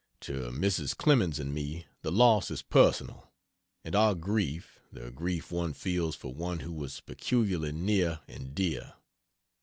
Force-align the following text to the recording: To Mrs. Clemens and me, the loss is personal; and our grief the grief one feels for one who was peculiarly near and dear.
To 0.21 0.49
Mrs. 0.49 0.97
Clemens 0.97 1.37
and 1.39 1.53
me, 1.53 1.85
the 2.01 2.11
loss 2.11 2.49
is 2.49 2.63
personal; 2.63 3.31
and 3.85 3.93
our 3.95 4.15
grief 4.15 4.79
the 4.91 5.11
grief 5.11 5.51
one 5.51 5.73
feels 5.73 6.15
for 6.15 6.33
one 6.33 6.61
who 6.61 6.73
was 6.73 7.01
peculiarly 7.01 7.71
near 7.71 8.21
and 8.27 8.55
dear. 8.55 8.95